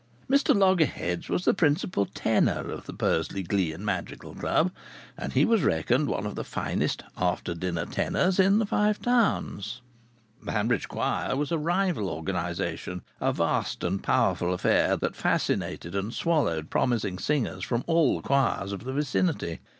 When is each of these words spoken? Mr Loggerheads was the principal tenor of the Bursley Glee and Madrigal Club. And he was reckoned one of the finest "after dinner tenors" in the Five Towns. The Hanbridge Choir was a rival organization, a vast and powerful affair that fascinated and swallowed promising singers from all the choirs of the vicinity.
Mr 0.27 0.55
Loggerheads 0.57 1.29
was 1.29 1.45
the 1.45 1.53
principal 1.53 2.07
tenor 2.07 2.71
of 2.71 2.87
the 2.87 2.91
Bursley 2.91 3.43
Glee 3.43 3.71
and 3.71 3.85
Madrigal 3.85 4.33
Club. 4.33 4.71
And 5.15 5.33
he 5.33 5.45
was 5.45 5.61
reckoned 5.61 6.07
one 6.07 6.25
of 6.25 6.33
the 6.33 6.43
finest 6.43 7.03
"after 7.15 7.53
dinner 7.53 7.85
tenors" 7.85 8.39
in 8.39 8.57
the 8.57 8.65
Five 8.65 8.99
Towns. 8.99 9.81
The 10.41 10.53
Hanbridge 10.53 10.87
Choir 10.87 11.35
was 11.35 11.51
a 11.51 11.59
rival 11.59 12.09
organization, 12.09 13.03
a 13.19 13.31
vast 13.31 13.83
and 13.83 14.01
powerful 14.01 14.55
affair 14.55 14.97
that 14.97 15.15
fascinated 15.15 15.93
and 15.93 16.11
swallowed 16.11 16.71
promising 16.71 17.19
singers 17.19 17.63
from 17.63 17.83
all 17.85 18.15
the 18.15 18.23
choirs 18.27 18.71
of 18.71 18.85
the 18.85 18.93
vicinity. 18.93 19.59